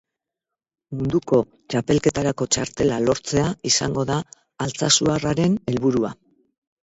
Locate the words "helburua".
5.73-6.11